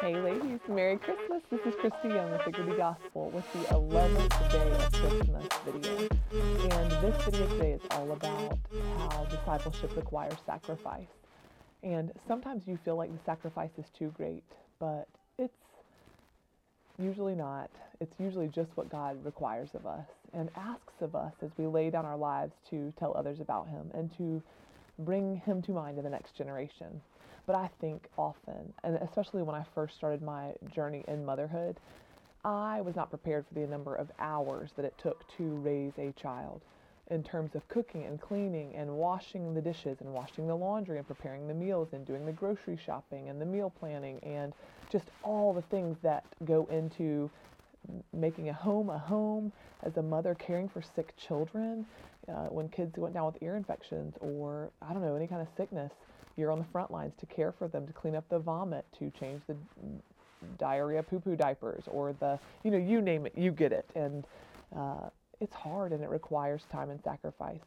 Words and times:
Hey 0.00 0.14
ladies, 0.14 0.60
Merry 0.68 0.96
Christmas. 0.96 1.42
This 1.50 1.58
is 1.66 1.74
Christy 1.80 2.10
Young 2.10 2.30
with 2.30 2.44
the 2.44 2.52
Goody 2.52 2.76
Gospel 2.76 3.30
with 3.30 3.44
the 3.52 3.74
11th 3.74 4.52
day 4.52 4.70
of 4.70 4.92
Christmas 4.92 5.46
video. 5.64 6.08
And 6.70 6.90
this 7.02 7.24
video 7.24 7.48
today 7.48 7.72
is 7.72 7.80
all 7.90 8.12
about 8.12 8.56
how 9.10 9.24
discipleship 9.24 9.96
requires 9.96 10.34
sacrifice. 10.46 11.08
And 11.82 12.12
sometimes 12.28 12.62
you 12.68 12.78
feel 12.84 12.94
like 12.94 13.10
the 13.10 13.18
sacrifice 13.26 13.72
is 13.76 13.86
too 13.98 14.12
great, 14.16 14.44
but 14.78 15.08
it's 15.36 15.52
usually 16.96 17.34
not. 17.34 17.68
It's 17.98 18.20
usually 18.20 18.46
just 18.46 18.70
what 18.76 18.88
God 18.90 19.24
requires 19.24 19.70
of 19.74 19.84
us 19.84 20.06
and 20.32 20.48
asks 20.54 21.00
of 21.00 21.16
us 21.16 21.32
as 21.42 21.50
we 21.58 21.66
lay 21.66 21.90
down 21.90 22.06
our 22.06 22.16
lives 22.16 22.52
to 22.70 22.92
tell 23.00 23.16
others 23.16 23.40
about 23.40 23.66
Him 23.66 23.90
and 23.94 24.16
to 24.18 24.40
bring 25.00 25.42
Him 25.44 25.60
to 25.62 25.72
mind 25.72 25.98
in 25.98 26.04
the 26.04 26.10
next 26.10 26.36
generation. 26.36 27.00
But 27.48 27.56
I 27.56 27.70
think 27.80 28.08
often, 28.18 28.74
and 28.84 28.96
especially 28.96 29.42
when 29.42 29.56
I 29.56 29.64
first 29.74 29.96
started 29.96 30.20
my 30.20 30.52
journey 30.70 31.02
in 31.08 31.24
motherhood, 31.24 31.80
I 32.44 32.82
was 32.82 32.94
not 32.94 33.08
prepared 33.08 33.46
for 33.46 33.54
the 33.54 33.66
number 33.66 33.94
of 33.94 34.10
hours 34.18 34.72
that 34.76 34.84
it 34.84 34.94
took 34.98 35.26
to 35.38 35.56
raise 35.56 35.94
a 35.98 36.12
child 36.12 36.60
in 37.10 37.22
terms 37.22 37.54
of 37.54 37.66
cooking 37.68 38.04
and 38.04 38.20
cleaning 38.20 38.74
and 38.74 38.90
washing 38.90 39.54
the 39.54 39.62
dishes 39.62 40.02
and 40.02 40.12
washing 40.12 40.46
the 40.46 40.54
laundry 40.54 40.98
and 40.98 41.06
preparing 41.06 41.48
the 41.48 41.54
meals 41.54 41.88
and 41.94 42.04
doing 42.06 42.26
the 42.26 42.32
grocery 42.32 42.76
shopping 42.76 43.30
and 43.30 43.40
the 43.40 43.46
meal 43.46 43.72
planning 43.80 44.20
and 44.22 44.52
just 44.92 45.06
all 45.24 45.54
the 45.54 45.62
things 45.62 45.96
that 46.02 46.24
go 46.44 46.68
into 46.70 47.30
making 48.12 48.50
a 48.50 48.52
home 48.52 48.90
a 48.90 48.98
home 48.98 49.50
as 49.84 49.96
a 49.96 50.02
mother 50.02 50.34
caring 50.34 50.68
for 50.68 50.82
sick 50.82 51.14
children 51.16 51.86
uh, 52.28 52.44
when 52.50 52.68
kids 52.68 52.98
went 52.98 53.14
down 53.14 53.24
with 53.24 53.42
ear 53.42 53.56
infections 53.56 54.14
or 54.20 54.70
i 54.82 54.92
don't 54.92 55.00
know 55.00 55.16
any 55.16 55.26
kind 55.26 55.40
of 55.40 55.48
sickness 55.56 55.92
you're 56.38 56.52
on 56.52 56.58
the 56.58 56.64
front 56.72 56.90
lines 56.90 57.12
to 57.18 57.26
care 57.26 57.52
for 57.52 57.68
them 57.68 57.86
to 57.86 57.92
clean 57.92 58.14
up 58.14 58.28
the 58.28 58.38
vomit 58.38 58.86
to 58.98 59.10
change 59.10 59.42
the 59.46 59.56
diarrhea 60.56 61.02
poo 61.02 61.18
poo 61.18 61.34
diapers 61.34 61.84
or 61.88 62.12
the 62.20 62.38
you 62.62 62.70
know 62.70 62.78
you 62.78 63.00
name 63.00 63.26
it 63.26 63.32
you 63.36 63.50
get 63.50 63.72
it. 63.72 63.88
And 63.94 64.24
uh, 64.74 65.10
it's 65.40 65.54
hard 65.54 65.92
and 65.92 66.02
it 66.02 66.08
requires 66.08 66.62
time 66.70 66.90
and 66.90 67.02
sacrifice. 67.02 67.60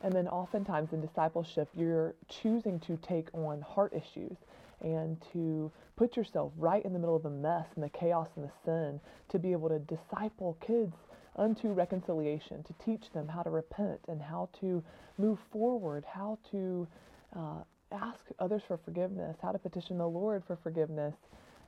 And 0.00 0.14
then 0.14 0.28
oftentimes 0.28 0.92
in 0.92 1.00
discipleship 1.00 1.68
you're 1.76 2.14
choosing 2.28 2.80
to 2.80 2.96
take 2.96 3.28
on 3.34 3.60
heart 3.60 3.92
issues 3.92 4.36
and 4.80 5.20
to 5.32 5.70
put 5.96 6.16
yourself 6.16 6.52
right 6.56 6.84
in 6.84 6.92
the 6.92 6.98
middle 6.98 7.16
of 7.16 7.22
the 7.22 7.30
mess 7.30 7.66
and 7.74 7.84
the 7.84 7.88
chaos 7.90 8.28
and 8.36 8.44
the 8.44 8.52
sin 8.64 9.00
to 9.28 9.38
be 9.38 9.52
able 9.52 9.68
to 9.68 9.78
disciple 9.80 10.56
kids 10.64 10.94
unto 11.36 11.68
reconciliation, 11.68 12.62
to 12.64 12.72
teach 12.84 13.10
them 13.12 13.28
how 13.28 13.42
to 13.42 13.50
repent 13.50 14.00
and 14.08 14.20
how 14.20 14.48
to 14.60 14.82
move 15.18 15.38
forward, 15.52 16.04
how 16.04 16.38
to 16.50 16.86
uh, 17.34 17.62
ask 17.92 18.20
others 18.38 18.62
for 18.66 18.76
forgiveness, 18.76 19.36
how 19.42 19.52
to 19.52 19.58
petition 19.58 19.98
the 19.98 20.08
Lord 20.08 20.42
for 20.46 20.56
forgiveness, 20.56 21.14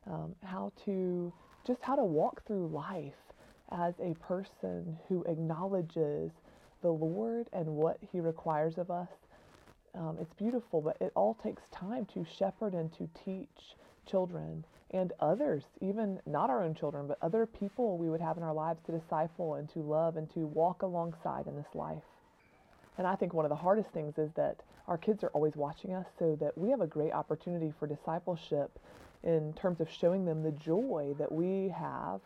um, 0.07 0.35
how 0.45 0.73
to 0.85 1.33
just 1.67 1.83
how 1.83 1.97
to 1.97 2.05
walk 2.05 2.43
through 2.47 2.69
life 2.69 3.13
as 3.71 3.95
a 4.01 4.15
person 4.15 4.99
who 5.09 5.23
acknowledges 5.25 6.31
the 6.83 6.91
Lord 6.91 7.49
and 7.53 7.67
what 7.67 7.99
He 8.13 8.21
requires 8.21 8.79
of 8.79 8.91
us 8.91 9.09
um, 9.95 10.19
it's 10.21 10.33
beautiful, 10.35 10.81
but 10.81 10.97
it 11.01 11.13
all 11.17 11.35
takes 11.35 11.63
time 11.71 12.07
to 12.15 12.25
shepherd 12.25 12.75
and 12.75 12.93
to 12.95 13.09
teach 13.25 13.77
children 14.07 14.65
and 14.93 15.13
others, 15.21 15.65
even 15.81 16.21
not 16.27 16.51
our 16.51 16.63
own 16.63 16.75
children, 16.75 17.07
but 17.07 17.19
other 17.23 17.47
people 17.47 17.99
we 17.99 18.09
would 18.09 18.21
have 18.21 18.37
in 18.37 18.43
our 18.43 18.55
lives 18.55 18.81
to 18.87 18.93
disciple 18.93 19.55
and 19.55 19.69
to 19.71 19.81
love 19.81 20.17
and 20.17 20.33
to 20.35 20.47
walk 20.47 20.83
alongside 20.83 21.47
in 21.47 21.57
this 21.57 21.75
life. 21.75 22.03
And 23.01 23.07
I 23.07 23.17
think 23.17 23.33
one 23.33 23.47
of 23.47 23.49
the 23.49 23.57
hardest 23.57 23.89
things 23.93 24.19
is 24.19 24.31
that 24.35 24.61
our 24.87 24.99
kids 24.99 25.25
are 25.25 25.29
always 25.29 25.57
watching 25.57 25.95
us, 25.95 26.05
so 26.19 26.37
that 26.39 26.59
we 26.59 26.69
have 26.69 26.83
a 26.83 26.87
great 26.87 27.15
opportunity 27.15 27.73
for 27.79 27.87
discipleship 27.87 28.79
in 29.23 29.55
terms 29.55 29.81
of 29.81 29.89
showing 29.89 30.27
them 30.27 30.43
the 30.43 30.51
joy 30.51 31.15
that 31.19 31.33
we 31.33 31.71
have 31.71 32.21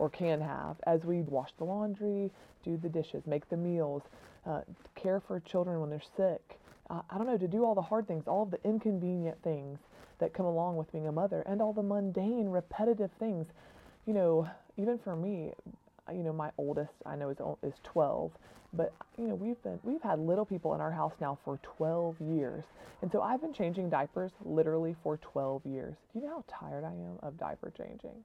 or 0.00 0.10
can 0.10 0.40
have 0.40 0.74
as 0.88 1.04
we 1.04 1.20
wash 1.20 1.52
the 1.56 1.62
laundry, 1.62 2.32
do 2.64 2.76
the 2.76 2.88
dishes, 2.88 3.28
make 3.28 3.48
the 3.48 3.56
meals, 3.56 4.02
uh, 4.44 4.62
care 4.96 5.20
for 5.20 5.38
children 5.38 5.80
when 5.80 5.88
they're 5.88 6.02
sick, 6.16 6.58
uh, 6.90 7.02
I 7.08 7.16
don't 7.16 7.28
know, 7.28 7.38
to 7.38 7.46
do 7.46 7.64
all 7.64 7.76
the 7.76 7.82
hard 7.82 8.08
things, 8.08 8.26
all 8.26 8.42
of 8.42 8.50
the 8.50 8.58
inconvenient 8.64 9.40
things 9.44 9.78
that 10.18 10.34
come 10.34 10.46
along 10.46 10.78
with 10.78 10.90
being 10.90 11.06
a 11.06 11.12
mother, 11.12 11.44
and 11.46 11.62
all 11.62 11.72
the 11.72 11.80
mundane, 11.80 12.48
repetitive 12.48 13.12
things. 13.20 13.46
You 14.06 14.14
know, 14.14 14.48
even 14.76 14.98
for 14.98 15.14
me, 15.14 15.52
you 16.10 16.22
know, 16.22 16.32
my 16.32 16.50
oldest 16.58 16.92
I 17.06 17.16
know 17.16 17.30
is 17.30 17.38
is 17.62 17.78
12, 17.84 18.32
but 18.72 18.92
you 19.18 19.28
know, 19.28 19.34
we've 19.34 19.62
been 19.62 19.78
we've 19.82 20.02
had 20.02 20.18
little 20.18 20.44
people 20.44 20.74
in 20.74 20.80
our 20.80 20.90
house 20.90 21.12
now 21.20 21.38
for 21.44 21.58
12 21.62 22.20
years. 22.20 22.64
And 23.02 23.10
so 23.10 23.20
I've 23.20 23.40
been 23.40 23.52
changing 23.52 23.90
diapers 23.90 24.30
literally 24.44 24.94
for 25.02 25.16
12 25.16 25.66
years. 25.66 25.96
Do 26.12 26.20
you 26.20 26.26
know 26.26 26.44
how 26.48 26.68
tired 26.68 26.84
I 26.84 26.92
am 26.92 27.18
of 27.22 27.36
diaper 27.36 27.72
changing? 27.76 28.22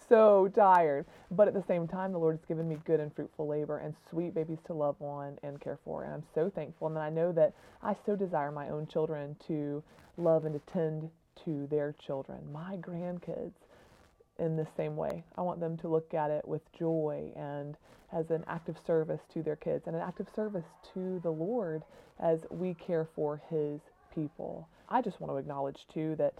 so 0.08 0.48
tired. 0.48 1.04
But 1.30 1.46
at 1.46 1.52
the 1.52 1.62
same 1.68 1.86
time, 1.86 2.12
the 2.12 2.18
Lord 2.18 2.36
has 2.36 2.44
given 2.46 2.66
me 2.66 2.78
good 2.86 3.00
and 3.00 3.14
fruitful 3.14 3.46
labor 3.46 3.78
and 3.78 3.94
sweet 4.08 4.34
babies 4.34 4.60
to 4.66 4.72
love 4.72 4.96
on 5.00 5.38
and 5.42 5.60
care 5.60 5.78
for. 5.84 6.04
And 6.04 6.14
I'm 6.14 6.24
so 6.34 6.48
thankful. 6.48 6.88
And 6.88 6.98
I 6.98 7.10
know 7.10 7.32
that 7.32 7.52
I 7.82 7.94
so 8.06 8.16
desire 8.16 8.50
my 8.50 8.70
own 8.70 8.86
children 8.86 9.36
to 9.46 9.82
love 10.16 10.46
and 10.46 10.56
attend 10.56 11.10
to 11.44 11.66
their 11.68 11.94
children, 12.04 12.38
my 12.52 12.76
grandkids 12.76 13.52
in 14.40 14.56
the 14.56 14.66
same 14.76 14.96
way. 14.96 15.22
I 15.36 15.42
want 15.42 15.60
them 15.60 15.76
to 15.78 15.88
look 15.88 16.14
at 16.14 16.30
it 16.30 16.46
with 16.46 16.62
joy 16.72 17.32
and 17.36 17.76
as 18.12 18.30
an 18.30 18.44
active 18.48 18.76
service 18.84 19.20
to 19.32 19.42
their 19.42 19.56
kids 19.56 19.86
and 19.86 19.94
an 19.94 20.02
active 20.02 20.26
service 20.34 20.64
to 20.94 21.20
the 21.22 21.30
Lord 21.30 21.84
as 22.18 22.44
we 22.50 22.74
care 22.74 23.06
for 23.14 23.40
His 23.50 23.80
people. 24.12 24.68
I 24.88 25.00
just 25.00 25.20
want 25.20 25.32
to 25.32 25.36
acknowledge 25.36 25.86
too 25.92 26.16
that 26.16 26.34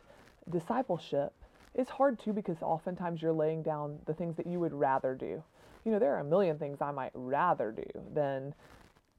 discipleship 0.51 1.33
is 1.75 1.89
hard 1.89 2.19
too 2.19 2.33
because 2.33 2.57
oftentimes 2.63 3.23
you're 3.23 3.33
laying 3.33 3.63
down 3.63 3.99
the 4.07 4.15
things 4.15 4.37
that 4.37 4.47
you 4.47 4.59
would 4.59 4.73
rather 4.73 5.15
do. 5.15 5.43
You 5.85 5.93
know, 5.93 5.99
there 5.99 6.15
are 6.15 6.21
a 6.21 6.25
million 6.25 6.59
things 6.59 6.79
I 6.81 6.91
might 6.91 7.13
rather 7.15 7.71
do 7.71 8.01
than 8.13 8.55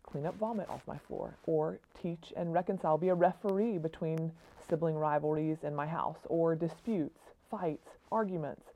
clean 0.04 0.26
up 0.26 0.36
vomit 0.36 0.70
off 0.70 0.82
my 0.86 0.98
floor 0.98 1.38
or 1.46 1.80
teach 2.02 2.34
and 2.36 2.54
reconcile, 2.54 2.98
be 2.98 3.10
a 3.10 3.16
referee 3.16 3.78
between 3.78 4.32
sibling 4.68 4.96
rivalries 4.96 5.64
in 5.64 5.74
my 5.74 5.88
house 5.88 6.20
or 6.26 6.56
disputes, 6.56 7.20
fights, 7.50 7.88
arguments. 8.12 8.71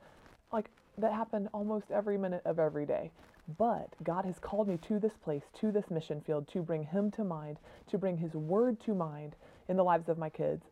Like 0.56 0.70
that 0.96 1.12
happened 1.12 1.50
almost 1.52 1.90
every 1.90 2.16
minute 2.16 2.40
of 2.46 2.58
every 2.58 2.86
day. 2.86 3.10
But 3.58 3.90
God 4.02 4.24
has 4.24 4.38
called 4.38 4.68
me 4.68 4.78
to 4.88 4.98
this 4.98 5.12
place, 5.22 5.42
to 5.60 5.70
this 5.70 5.90
mission 5.90 6.22
field, 6.22 6.48
to 6.48 6.62
bring 6.62 6.82
Him 6.82 7.10
to 7.10 7.24
mind, 7.24 7.58
to 7.88 7.98
bring 7.98 8.16
His 8.16 8.32
word 8.32 8.80
to 8.80 8.94
mind 8.94 9.36
in 9.68 9.76
the 9.76 9.84
lives 9.84 10.08
of 10.08 10.16
my 10.16 10.30
kids 10.30 10.64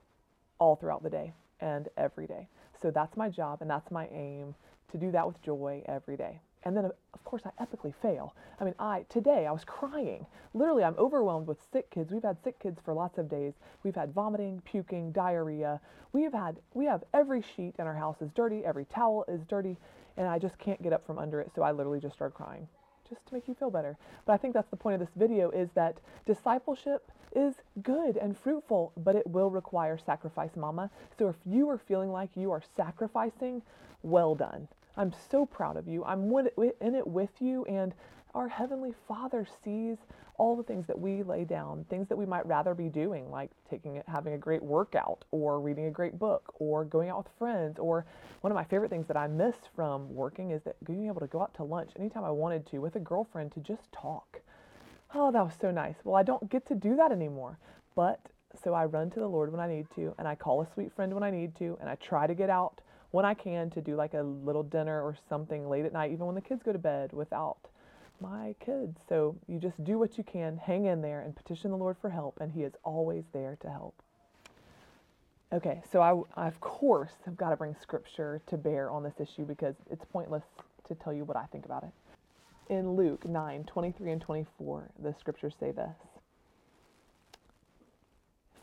all 0.58 0.74
throughout 0.74 1.02
the 1.02 1.10
day 1.10 1.34
and 1.60 1.90
every 1.98 2.26
day. 2.26 2.48
So 2.80 2.90
that's 2.90 3.14
my 3.14 3.28
job 3.28 3.58
and 3.60 3.68
that's 3.68 3.90
my 3.90 4.08
aim 4.08 4.54
to 4.90 4.96
do 4.96 5.10
that 5.10 5.26
with 5.26 5.42
joy 5.42 5.82
every 5.84 6.16
day. 6.16 6.40
And 6.64 6.76
then, 6.76 6.86
of 6.86 7.24
course, 7.24 7.42
I 7.44 7.64
epically 7.64 7.94
fail. 7.94 8.34
I 8.58 8.64
mean, 8.64 8.74
I 8.78 9.04
today 9.08 9.46
I 9.46 9.52
was 9.52 9.64
crying. 9.64 10.26
Literally, 10.54 10.82
I'm 10.82 10.96
overwhelmed 10.98 11.46
with 11.46 11.58
sick 11.72 11.90
kids. 11.90 12.10
We've 12.10 12.22
had 12.22 12.42
sick 12.42 12.58
kids 12.58 12.80
for 12.82 12.94
lots 12.94 13.18
of 13.18 13.28
days. 13.28 13.52
We've 13.82 13.94
had 13.94 14.14
vomiting, 14.14 14.62
puking, 14.64 15.12
diarrhea. 15.12 15.80
We've 16.12 16.32
had 16.32 16.60
we 16.72 16.86
have 16.86 17.04
every 17.12 17.42
sheet 17.42 17.74
in 17.78 17.86
our 17.86 17.94
house 17.94 18.22
is 18.22 18.30
dirty. 18.32 18.64
Every 18.64 18.86
towel 18.86 19.24
is 19.28 19.44
dirty 19.44 19.76
and 20.16 20.26
I 20.26 20.38
just 20.38 20.58
can't 20.58 20.82
get 20.82 20.92
up 20.92 21.04
from 21.04 21.18
under 21.18 21.40
it. 21.40 21.50
So 21.54 21.62
I 21.62 21.72
literally 21.72 22.00
just 22.00 22.14
started 22.14 22.34
crying 22.34 22.68
just 23.08 23.26
to 23.26 23.34
make 23.34 23.48
you 23.48 23.54
feel 23.54 23.70
better. 23.70 23.96
But 24.24 24.32
I 24.32 24.36
think 24.36 24.54
that's 24.54 24.70
the 24.70 24.76
point 24.76 24.94
of 24.94 25.00
this 25.00 25.14
video 25.16 25.50
is 25.50 25.68
that 25.74 25.98
discipleship 26.24 27.10
is 27.34 27.54
good 27.82 28.16
and 28.16 28.36
fruitful, 28.36 28.92
but 28.96 29.16
it 29.16 29.26
will 29.26 29.50
require 29.50 29.98
sacrifice, 29.98 30.56
mama. 30.56 30.90
So 31.18 31.28
if 31.28 31.36
you 31.44 31.68
are 31.68 31.78
feeling 31.78 32.10
like 32.10 32.30
you 32.34 32.50
are 32.50 32.62
sacrificing, 32.76 33.62
well 34.02 34.34
done. 34.34 34.68
I'm 34.96 35.12
so 35.30 35.44
proud 35.44 35.76
of 35.76 35.88
you. 35.88 36.04
I'm 36.04 36.32
in 36.32 36.94
it 36.94 37.06
with 37.06 37.30
you 37.40 37.64
and 37.64 37.94
our 38.34 38.48
Heavenly 38.48 38.92
Father 39.06 39.46
sees 39.64 39.96
all 40.36 40.56
the 40.56 40.64
things 40.64 40.88
that 40.88 40.98
we 40.98 41.22
lay 41.22 41.44
down, 41.44 41.84
things 41.88 42.08
that 42.08 42.16
we 42.16 42.26
might 42.26 42.44
rather 42.46 42.74
be 42.74 42.88
doing, 42.88 43.30
like 43.30 43.50
taking 43.70 43.96
it, 43.96 44.04
having 44.08 44.32
a 44.34 44.38
great 44.38 44.62
workout, 44.62 45.24
or 45.30 45.60
reading 45.60 45.86
a 45.86 45.90
great 45.90 46.18
book, 46.18 46.52
or 46.58 46.84
going 46.84 47.08
out 47.08 47.18
with 47.18 47.28
friends. 47.38 47.78
Or 47.78 48.04
one 48.40 48.50
of 48.50 48.56
my 48.56 48.64
favorite 48.64 48.90
things 48.90 49.06
that 49.06 49.16
I 49.16 49.28
miss 49.28 49.54
from 49.76 50.12
working 50.12 50.50
is 50.50 50.62
that 50.64 50.82
being 50.84 51.06
able 51.06 51.20
to 51.20 51.28
go 51.28 51.42
out 51.42 51.54
to 51.54 51.62
lunch 51.62 51.92
anytime 51.96 52.24
I 52.24 52.30
wanted 52.32 52.66
to 52.66 52.78
with 52.78 52.96
a 52.96 53.00
girlfriend 53.00 53.52
to 53.52 53.60
just 53.60 53.92
talk. 53.92 54.40
Oh, 55.14 55.30
that 55.30 55.44
was 55.44 55.54
so 55.60 55.70
nice. 55.70 55.94
Well, 56.02 56.16
I 56.16 56.24
don't 56.24 56.50
get 56.50 56.66
to 56.66 56.74
do 56.74 56.96
that 56.96 57.12
anymore. 57.12 57.58
But 57.94 58.20
so 58.64 58.74
I 58.74 58.86
run 58.86 59.10
to 59.10 59.20
the 59.20 59.28
Lord 59.28 59.52
when 59.52 59.60
I 59.60 59.68
need 59.68 59.86
to, 59.94 60.12
and 60.18 60.26
I 60.26 60.34
call 60.34 60.60
a 60.60 60.66
sweet 60.74 60.92
friend 60.92 61.14
when 61.14 61.22
I 61.22 61.30
need 61.30 61.54
to, 61.56 61.78
and 61.80 61.88
I 61.88 61.94
try 61.94 62.26
to 62.26 62.34
get 62.34 62.50
out 62.50 62.80
when 63.14 63.24
I 63.24 63.32
can 63.32 63.70
to 63.70 63.80
do 63.80 63.94
like 63.94 64.14
a 64.14 64.24
little 64.24 64.64
dinner 64.64 65.00
or 65.00 65.14
something 65.28 65.68
late 65.68 65.84
at 65.84 65.92
night, 65.92 66.10
even 66.10 66.26
when 66.26 66.34
the 66.34 66.40
kids 66.40 66.64
go 66.64 66.72
to 66.72 66.80
bed 66.80 67.12
without 67.12 67.58
my 68.20 68.56
kids. 68.58 68.98
So 69.08 69.36
you 69.46 69.60
just 69.60 69.84
do 69.84 70.00
what 70.00 70.18
you 70.18 70.24
can, 70.24 70.56
hang 70.56 70.86
in 70.86 71.00
there, 71.00 71.20
and 71.20 71.36
petition 71.36 71.70
the 71.70 71.76
Lord 71.76 71.96
for 72.00 72.10
help, 72.10 72.38
and 72.40 72.50
He 72.50 72.64
is 72.64 72.72
always 72.82 73.22
there 73.32 73.56
to 73.60 73.70
help. 73.70 73.94
Okay, 75.52 75.80
so 75.92 76.02
I, 76.02 76.42
I 76.42 76.48
of 76.48 76.58
course 76.58 77.12
have 77.24 77.36
got 77.36 77.50
to 77.50 77.56
bring 77.56 77.76
scripture 77.80 78.42
to 78.48 78.56
bear 78.56 78.90
on 78.90 79.04
this 79.04 79.20
issue 79.20 79.44
because 79.44 79.76
it's 79.88 80.04
pointless 80.04 80.42
to 80.88 80.96
tell 80.96 81.12
you 81.12 81.22
what 81.22 81.36
I 81.36 81.44
think 81.52 81.66
about 81.66 81.84
it. 81.84 81.92
In 82.68 82.96
Luke 82.96 83.28
9 83.28 83.62
23 83.62 84.10
and 84.10 84.20
24, 84.20 84.90
the 85.00 85.14
scriptures 85.20 85.54
say 85.60 85.70
this 85.70 85.94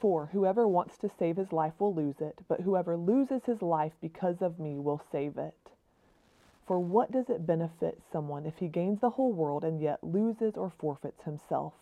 For 0.01 0.25
whoever 0.25 0.67
wants 0.67 0.97
to 0.97 1.09
save 1.09 1.37
his 1.37 1.53
life 1.53 1.79
will 1.79 1.93
lose 1.93 2.21
it, 2.21 2.39
but 2.47 2.61
whoever 2.61 2.97
loses 2.97 3.45
his 3.45 3.61
life 3.61 3.93
because 4.01 4.41
of 4.41 4.59
me 4.59 4.79
will 4.79 4.99
save 5.11 5.37
it. 5.37 5.53
For 6.65 6.79
what 6.79 7.11
does 7.11 7.29
it 7.29 7.45
benefit 7.45 8.01
someone 8.11 8.47
if 8.47 8.57
he 8.57 8.67
gains 8.67 8.99
the 8.99 9.11
whole 9.11 9.31
world 9.31 9.63
and 9.63 9.79
yet 9.79 10.03
loses 10.03 10.57
or 10.57 10.71
forfeits 10.71 11.21
himself? 11.21 11.73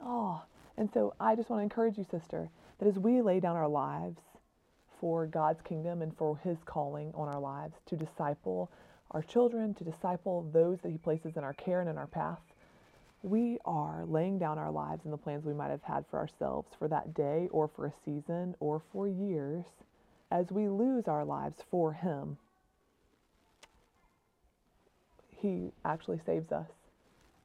Oh, 0.00 0.42
and 0.78 0.90
so 0.90 1.12
I 1.20 1.36
just 1.36 1.50
want 1.50 1.60
to 1.60 1.64
encourage 1.64 1.98
you, 1.98 2.04
sister, 2.04 2.48
that 2.78 2.88
as 2.88 2.98
we 2.98 3.20
lay 3.20 3.40
down 3.40 3.56
our 3.56 3.68
lives 3.68 4.22
for 4.98 5.26
God's 5.26 5.60
kingdom 5.60 6.00
and 6.00 6.16
for 6.16 6.38
his 6.38 6.56
calling 6.64 7.12
on 7.14 7.28
our 7.28 7.40
lives 7.40 7.74
to 7.86 7.96
disciple 7.96 8.70
our 9.10 9.22
children, 9.22 9.74
to 9.74 9.84
disciple 9.84 10.48
those 10.50 10.80
that 10.80 10.92
he 10.92 10.98
places 10.98 11.36
in 11.36 11.44
our 11.44 11.52
care 11.52 11.80
and 11.82 11.90
in 11.90 11.98
our 11.98 12.06
path, 12.06 12.40
we 13.22 13.58
are 13.64 14.04
laying 14.06 14.38
down 14.38 14.58
our 14.58 14.70
lives 14.70 15.04
and 15.04 15.12
the 15.12 15.18
plans 15.18 15.44
we 15.44 15.54
might 15.54 15.70
have 15.70 15.82
had 15.82 16.04
for 16.10 16.18
ourselves 16.18 16.68
for 16.78 16.88
that 16.88 17.14
day 17.14 17.48
or 17.50 17.68
for 17.68 17.86
a 17.86 17.92
season 18.04 18.54
or 18.60 18.80
for 18.92 19.08
years 19.08 19.64
as 20.30 20.50
we 20.50 20.68
lose 20.68 21.08
our 21.08 21.24
lives 21.24 21.56
for 21.70 21.92
him 21.92 22.36
he 25.40 25.72
actually 25.84 26.20
saves 26.24 26.52
us. 26.52 26.68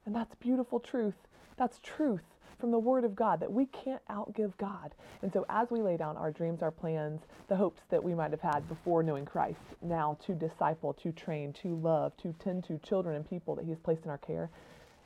And 0.06 0.16
that's 0.16 0.36
beautiful 0.36 0.80
truth. 0.80 1.16
That's 1.58 1.80
truth 1.82 2.22
from 2.60 2.72
the 2.72 2.80
Word 2.80 3.04
of 3.04 3.16
God 3.16 3.40
that 3.40 3.52
we 3.52 3.66
can't 3.68 4.02
outgive 4.10 4.58
God. 4.58 4.94
And 5.22 5.32
so, 5.32 5.46
as 5.50 5.70
we 5.70 5.82
lay 5.82 5.98
down 5.98 6.18
our 6.18 6.32
dreams, 6.32 6.62
our 6.62 6.72
plans, 6.72 7.22
the 7.48 7.56
hopes 7.56 7.82
that 7.90 8.04
we 8.04 8.14
might 8.14 8.32
have 8.32 8.42
had 8.42 8.68
before 8.68 9.04
knowing 9.04 9.26
Christ, 9.26 9.60
now 9.82 10.18
to 10.26 10.34
disciple, 10.34 10.94
to 10.94 11.12
train, 11.12 11.54
to 11.62 11.76
love, 11.76 12.16
to 12.18 12.34
tend 12.40 12.64
to 12.66 12.80
children 12.80 13.16
and 13.16 13.30
people 13.30 13.56
that 13.56 13.66
He 13.66 13.72
has 13.72 13.80
placed 13.80 14.06
in 14.06 14.10
our 14.10 14.18
care, 14.18 14.50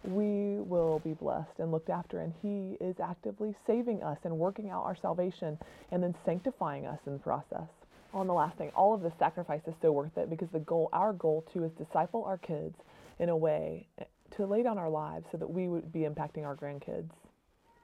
we 0.04 0.60
will 0.60 1.00
be 1.00 1.14
blessed 1.14 1.60
and 1.60 1.72
looked 1.72 1.90
after. 1.90 2.20
And 2.20 2.34
He 2.42 2.78
is 2.84 2.96
actively 3.00 3.56
saving 3.66 4.04
us 4.04 4.20
and 4.24 4.38
working 4.38 4.70
out 4.70 4.84
our 4.84 4.96
salvation 4.96 5.58
and 5.92 6.02
then 6.02 6.16
sanctifying 6.26 6.86
us 6.86 7.00
in 7.06 7.14
the 7.14 7.20
process 7.20 7.68
oh, 8.14 8.20
on 8.20 8.28
the 8.28 8.34
last 8.34 8.58
thing, 8.58 8.72
all 8.76 8.94
of 8.94 9.02
the 9.02 9.12
sacrifice 9.20 9.62
is 9.68 9.76
so 9.82 9.92
worth 9.92 10.18
it 10.18 10.30
because 10.30 10.50
the 10.50 10.60
goal, 10.60 10.90
our 10.94 11.14
goal 11.14 11.46
too, 11.54 11.64
is 11.64 11.72
disciple 11.74 12.24
our 12.26 12.38
kids 12.38 12.76
in 13.20 13.30
a 13.30 13.38
way 13.38 13.88
to 14.32 14.46
lay 14.46 14.64
down 14.64 14.78
our 14.78 14.90
lives 14.90 15.26
so 15.32 15.38
that 15.38 15.50
we 15.50 15.68
would 15.68 15.92
be 15.92 16.02
impacting 16.02 16.46
our 16.46 16.56
grandkids. 16.56 17.12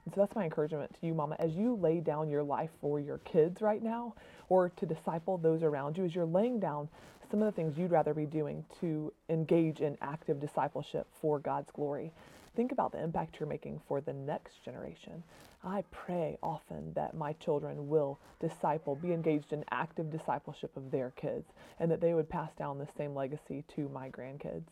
And 0.04 0.14
so 0.14 0.20
that's 0.20 0.34
my 0.34 0.44
encouragement 0.44 0.94
to 1.00 1.06
you, 1.06 1.14
Mama, 1.14 1.36
as 1.38 1.52
you 1.54 1.76
lay 1.76 2.00
down 2.00 2.28
your 2.28 2.42
life 2.42 2.70
for 2.80 3.00
your 3.00 3.18
kids 3.18 3.62
right 3.62 3.82
now, 3.82 4.14
or 4.50 4.68
to 4.68 4.86
disciple 4.86 5.38
those 5.38 5.62
around 5.62 5.96
you, 5.96 6.04
as 6.04 6.14
you're 6.14 6.26
laying 6.26 6.60
down 6.60 6.88
some 7.34 7.42
of 7.42 7.52
the 7.52 7.60
things 7.60 7.76
you'd 7.76 7.90
rather 7.90 8.14
be 8.14 8.26
doing 8.26 8.64
to 8.80 9.12
engage 9.28 9.80
in 9.80 9.98
active 10.00 10.38
discipleship 10.38 11.08
for 11.20 11.40
God's 11.40 11.72
glory. 11.72 12.12
Think 12.54 12.70
about 12.70 12.92
the 12.92 13.02
impact 13.02 13.40
you're 13.40 13.48
making 13.48 13.80
for 13.88 14.00
the 14.00 14.12
next 14.12 14.64
generation. 14.64 15.20
I 15.64 15.82
pray 15.90 16.38
often 16.44 16.92
that 16.94 17.16
my 17.16 17.32
children 17.32 17.88
will 17.88 18.20
disciple, 18.38 18.94
be 18.94 19.12
engaged 19.12 19.52
in 19.52 19.64
active 19.72 20.12
discipleship 20.12 20.76
of 20.76 20.92
their 20.92 21.10
kids, 21.16 21.50
and 21.80 21.90
that 21.90 22.00
they 22.00 22.14
would 22.14 22.28
pass 22.28 22.52
down 22.56 22.78
the 22.78 22.86
same 22.96 23.16
legacy 23.16 23.64
to 23.74 23.88
my 23.88 24.10
grandkids. 24.10 24.68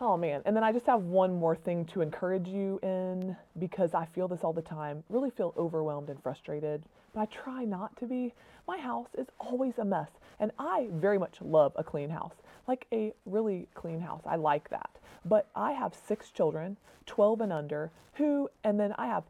Oh 0.00 0.16
man. 0.16 0.42
And 0.44 0.54
then 0.54 0.62
I 0.62 0.72
just 0.72 0.86
have 0.86 1.02
one 1.02 1.34
more 1.34 1.56
thing 1.56 1.84
to 1.86 2.02
encourage 2.02 2.46
you 2.46 2.78
in 2.82 3.36
because 3.58 3.94
I 3.94 4.06
feel 4.06 4.28
this 4.28 4.44
all 4.44 4.52
the 4.52 4.62
time. 4.62 5.02
Really 5.08 5.30
feel 5.30 5.52
overwhelmed 5.56 6.08
and 6.08 6.22
frustrated, 6.22 6.84
but 7.12 7.20
I 7.20 7.26
try 7.26 7.64
not 7.64 7.96
to 7.96 8.06
be. 8.06 8.32
My 8.68 8.78
house 8.78 9.08
is 9.16 9.26
always 9.40 9.78
a 9.78 9.84
mess, 9.84 10.10
and 10.38 10.52
I 10.58 10.88
very 10.92 11.18
much 11.18 11.40
love 11.40 11.72
a 11.74 11.82
clean 11.82 12.10
house. 12.10 12.34
Like 12.68 12.86
a 12.92 13.12
really 13.26 13.66
clean 13.74 14.00
house. 14.00 14.22
I 14.24 14.36
like 14.36 14.68
that. 14.70 14.90
But 15.24 15.48
I 15.56 15.72
have 15.72 15.94
6 16.06 16.30
children, 16.30 16.76
12 17.06 17.40
and 17.40 17.52
under, 17.52 17.90
who 18.14 18.50
and 18.62 18.78
then 18.78 18.94
I 18.98 19.06
have 19.06 19.24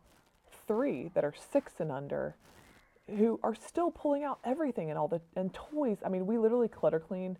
three 0.66 1.10
that 1.14 1.24
are 1.24 1.34
six 1.50 1.74
and 1.78 1.90
under 1.90 2.34
who 3.16 3.40
are 3.42 3.54
still 3.54 3.90
pulling 3.90 4.22
out 4.22 4.38
everything 4.44 4.90
and 4.90 4.98
all 4.98 5.08
the 5.08 5.20
and 5.34 5.54
toys. 5.54 5.98
I 6.04 6.10
mean, 6.10 6.26
we 6.26 6.36
literally 6.36 6.68
clutter 6.68 7.00
clean 7.00 7.38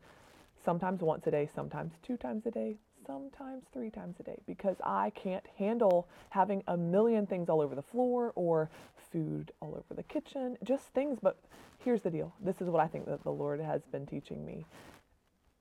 sometimes 0.64 1.02
once 1.02 1.26
a 1.26 1.30
day, 1.30 1.48
sometimes 1.54 1.92
two 2.02 2.16
times 2.16 2.46
a 2.46 2.50
day, 2.50 2.76
sometimes 3.08 3.64
three 3.72 3.90
times 3.90 4.16
a 4.20 4.22
day 4.22 4.38
because 4.46 4.76
I 4.84 5.10
can't 5.10 5.44
handle 5.58 6.06
having 6.31 6.62
a 6.69 6.76
million 6.76 7.26
things 7.26 7.49
all 7.49 7.62
over 7.62 7.75
the 7.75 7.82
floor 7.82 8.32
or 8.37 8.70
food 9.10 9.50
all 9.60 9.70
over 9.70 9.94
the 9.96 10.02
kitchen, 10.02 10.58
just 10.62 10.84
things. 10.88 11.19
But 11.22 11.38
here's 11.78 12.02
the 12.02 12.10
deal 12.10 12.34
this 12.40 12.60
is 12.60 12.69
what 12.69 12.82
I 12.82 12.87
think 12.87 13.06
that 13.06 13.25
the 13.25 13.32
Lord 13.32 13.60
has 13.60 13.82
been 13.90 14.06
teaching 14.06 14.44
me 14.44 14.66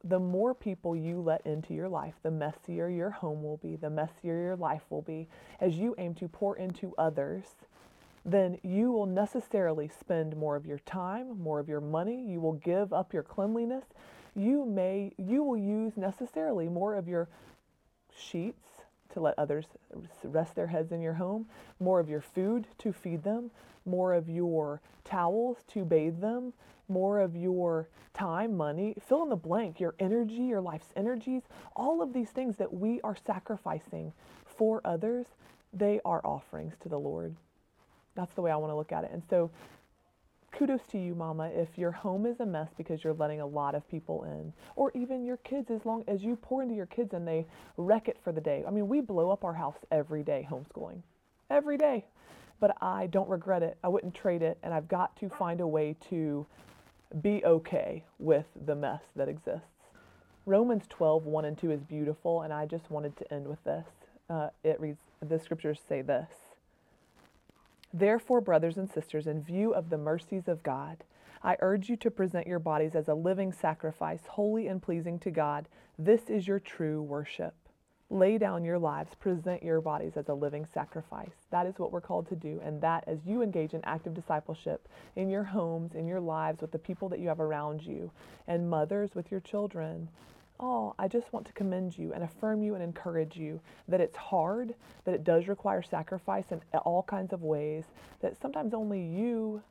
the 0.04 0.20
more 0.20 0.54
people 0.54 0.96
you 0.96 1.20
let 1.20 1.46
into 1.46 1.74
your 1.74 1.90
life, 1.90 2.14
the 2.22 2.32
messier 2.32 2.88
your 2.88 3.10
home 3.10 3.44
will 3.44 3.58
be, 3.58 3.76
the 3.76 3.90
messier 3.90 4.40
your 4.42 4.56
life 4.56 4.84
will 4.90 5.02
be. 5.02 5.28
As 5.60 5.76
you 5.76 5.96
aim 5.98 6.14
to 6.16 6.28
pour 6.28 6.56
into 6.56 6.94
others, 6.98 7.44
then 8.24 8.58
you 8.64 8.92
will 8.92 9.06
necessarily 9.06 9.90
spend 9.90 10.36
more 10.38 10.56
of 10.56 10.66
your 10.66 10.80
time, 10.80 11.40
more 11.42 11.60
of 11.60 11.68
your 11.68 11.82
money. 11.82 12.24
You 12.30 12.40
will 12.40 12.54
give 12.54 12.94
up 12.94 13.14
your 13.14 13.24
cleanliness. 13.24 13.86
You 14.38 14.66
may, 14.66 15.14
you 15.18 15.42
will 15.42 15.58
use 15.58 15.98
necessarily 15.98 16.70
more 16.70 16.94
of 16.94 17.08
your 17.08 17.28
sheets 18.16 18.68
to 19.14 19.20
let 19.20 19.38
others 19.40 19.66
rest 20.24 20.54
their 20.54 20.68
heads 20.68 20.92
in 20.92 21.02
your 21.02 21.16
home, 21.16 21.48
more 21.80 22.00
of 22.00 22.08
your 22.08 22.22
food 22.22 22.68
to 22.78 22.94
feed 22.94 23.24
them, 23.24 23.50
more 23.84 24.14
of 24.14 24.30
your 24.30 24.80
towels 25.04 25.58
to 25.70 25.84
bathe 25.84 26.22
them, 26.22 26.54
more 26.88 27.20
of 27.20 27.36
your 27.36 27.90
time, 28.14 28.56
money, 28.56 28.96
fill 29.08 29.24
in 29.24 29.30
the 29.30 29.36
blank, 29.36 29.80
your 29.80 29.96
energy, 30.00 30.44
your 30.44 30.62
life's 30.62 30.94
energies, 30.96 31.42
all 31.76 32.02
of 32.02 32.14
these 32.14 32.30
things 32.30 32.58
that 32.58 32.72
we 32.72 33.02
are 33.02 33.16
sacrificing 33.26 34.14
for 34.46 34.82
others, 34.86 35.26
they 35.74 36.00
are 36.06 36.22
offerings 36.24 36.76
to 36.82 36.90
the 36.90 37.00
Lord. 37.00 37.36
That's 38.16 38.34
the 38.36 38.42
way 38.42 38.52
I 38.52 38.56
want 38.58 38.72
to 38.72 38.76
look 38.76 38.92
at 38.92 39.04
it. 39.04 39.12
And 39.12 39.24
so, 39.30 39.50
kudos 40.58 40.82
to 40.88 40.98
you, 40.98 41.14
Mama, 41.14 41.52
if 41.54 41.78
your 41.78 41.92
home 41.92 42.26
is 42.26 42.40
a 42.40 42.46
mess 42.46 42.70
because 42.76 43.04
you're 43.04 43.14
letting 43.14 43.42
a 43.42 43.46
lot 43.46 43.76
of 43.76 43.88
people 43.88 44.24
in, 44.24 44.52
or 44.76 44.92
even 44.96 45.24
your 45.24 45.38
kids, 45.38 45.70
as 45.70 45.86
long 45.86 46.04
as 46.08 46.24
you 46.24 46.36
pour 46.36 46.64
into 46.64 46.74
your 46.74 46.88
kids 46.88 47.14
and 47.14 47.28
they 47.28 47.46
wreck 47.78 48.08
it 48.08 48.18
for 48.24 48.32
the 48.32 48.42
day. 48.42 48.64
I 48.68 48.72
mean, 48.72 48.88
we 48.88 49.00
blow 49.00 49.30
up 49.30 49.44
our 49.44 49.54
house 49.54 49.78
every 49.92 50.24
day 50.24 50.48
homeschooling, 50.50 51.02
every 51.52 51.78
day. 51.78 52.06
But 52.60 52.76
I 52.82 53.06
don't 53.08 53.30
regret 53.30 53.62
it. 53.62 53.78
I 53.84 53.88
wouldn't 53.88 54.16
trade 54.16 54.42
it. 54.42 54.58
And 54.64 54.74
I've 54.74 54.88
got 54.88 55.16
to 55.18 55.30
find 55.30 55.62
a 55.62 55.68
way 55.68 55.96
to 56.10 56.48
be 57.22 57.46
okay 57.46 58.04
with 58.18 58.48
the 58.66 58.76
mess 58.76 59.04
that 59.16 59.30
exists. 59.30 59.68
Romans 60.48 60.86
12, 60.90 61.26
1 61.26 61.46
and 61.46 61.58
2 61.58 61.72
is 61.72 61.84
beautiful, 61.84 62.42
and 62.42 62.52
I 62.52 62.66
just 62.66 62.90
wanted 62.90 63.16
to 63.18 63.32
end 63.32 63.48
with 63.48 63.64
this. 63.64 63.86
Uh, 64.28 64.50
it 64.64 64.80
reads, 64.80 65.02
the 65.22 65.38
scriptures 65.38 65.80
say 65.88 66.02
this 66.02 66.47
Therefore, 67.94 68.42
brothers 68.42 68.78
and 68.78 68.90
sisters, 68.90 69.28
in 69.28 69.42
view 69.42 69.74
of 69.74 69.90
the 69.90 69.98
mercies 69.98 70.48
of 70.48 70.64
God, 70.64 71.04
I 71.42 71.58
urge 71.62 71.90
you 71.90 71.96
to 71.98 72.12
present 72.12 72.48
your 72.48 72.60
bodies 72.60 72.96
as 72.96 73.08
a 73.08 73.14
living 73.14 73.54
sacrifice, 73.54 74.22
holy 74.28 74.68
and 74.68 74.82
pleasing 74.82 75.20
to 75.20 75.32
God. 75.32 75.68
This 75.98 76.30
is 76.30 76.48
your 76.48 76.60
true 76.60 77.02
worship. 77.02 77.54
Lay 78.10 78.38
down 78.38 78.64
your 78.64 78.80
lives, 78.80 79.16
present 79.16 79.62
your 79.62 79.82
bodies 79.82 80.16
as 80.16 80.30
a 80.30 80.34
living 80.34 80.66
sacrifice. 80.66 81.46
That 81.52 81.66
is 81.66 81.78
what 81.78 81.92
we're 81.92 82.02
called 82.02 82.28
to 82.30 82.36
do. 82.36 82.62
And 82.64 82.82
that, 82.82 83.04
as 83.06 83.26
you 83.26 83.42
engage 83.42 83.74
in 83.74 83.84
active 83.84 84.14
discipleship 84.14 84.88
in 85.16 85.30
your 85.30 85.44
homes, 85.44 85.94
in 85.94 86.08
your 86.08 86.22
lives, 86.22 86.62
with 86.62 86.72
the 86.72 86.80
people 86.80 87.10
that 87.10 87.20
you 87.20 87.28
have 87.28 87.42
around 87.42 87.84
you, 87.84 88.12
and 88.48 88.70
mothers 88.70 89.14
with 89.14 89.30
your 89.30 89.42
children, 89.42 90.10
oh, 90.60 90.96
I 90.98 91.08
just 91.08 91.32
want 91.32 91.46
to 91.48 91.54
commend 91.54 91.98
you 91.98 92.14
and 92.14 92.24
affirm 92.24 92.64
you 92.64 92.74
and 92.76 92.84
encourage 92.84 93.38
you 93.38 93.60
that 93.88 94.02
it's 94.02 94.18
hard, 94.18 94.74
that 95.06 95.14
it 95.14 95.24
does 95.24 95.48
require 95.48 95.82
sacrifice 95.82 96.46
in 96.52 96.62
all 96.80 97.04
kinds 97.04 97.34
of 97.34 97.44
ways, 97.44 97.86
that 98.22 98.40
sometimes 98.42 98.74
only 98.74 99.02
you 99.02 99.62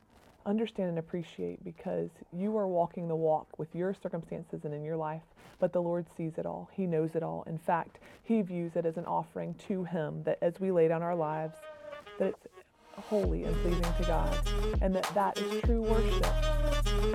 understand 0.46 0.88
and 0.88 0.98
appreciate 0.98 1.62
because 1.64 2.10
you 2.32 2.56
are 2.56 2.68
walking 2.68 3.08
the 3.08 3.16
walk 3.16 3.58
with 3.58 3.74
your 3.74 3.92
circumstances 3.92 4.64
and 4.64 4.72
in 4.72 4.84
your 4.84 4.96
life, 4.96 5.22
but 5.58 5.72
the 5.72 5.82
Lord 5.82 6.06
sees 6.16 6.38
it 6.38 6.46
all. 6.46 6.70
He 6.72 6.86
knows 6.86 7.16
it 7.16 7.22
all. 7.22 7.42
In 7.46 7.58
fact, 7.58 7.98
He 8.22 8.42
views 8.42 8.76
it 8.76 8.86
as 8.86 8.96
an 8.96 9.06
offering 9.06 9.54
to 9.66 9.84
Him 9.84 10.22
that 10.24 10.38
as 10.40 10.60
we 10.60 10.70
lay 10.70 10.86
down 10.88 11.02
our 11.02 11.16
lives, 11.16 11.56
that 12.18 12.28
it's 12.28 12.46
holy 13.00 13.44
and 13.44 13.54
pleasing 13.62 13.82
to 13.82 14.04
God, 14.06 14.48
and 14.80 14.94
that 14.94 15.10
that 15.14 15.38
is 15.38 15.62
true 15.62 15.82
worship. 15.82 16.26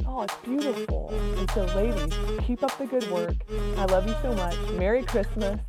Oh, 0.05 0.23
it's 0.23 0.35
beautiful. 0.43 1.09
And 1.38 1.50
so, 1.51 1.65
ladies, 1.75 2.13
keep 2.45 2.63
up 2.63 2.77
the 2.77 2.85
good 2.85 3.09
work. 3.11 3.35
I 3.77 3.85
love 3.85 4.07
you 4.07 4.15
so 4.21 4.33
much. 4.33 4.57
Merry 4.71 5.03
Christmas. 5.03 5.59